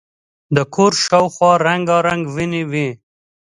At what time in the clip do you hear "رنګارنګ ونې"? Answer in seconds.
1.67-2.63